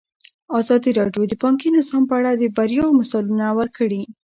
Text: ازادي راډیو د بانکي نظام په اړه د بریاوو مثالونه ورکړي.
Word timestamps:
ازادي 0.59 0.91
راډیو 0.99 1.23
د 1.27 1.33
بانکي 1.43 1.69
نظام 1.77 2.03
په 2.09 2.13
اړه 2.19 2.31
د 2.35 2.43
بریاوو 2.55 2.97
مثالونه 2.99 3.45
ورکړي. 3.59 4.03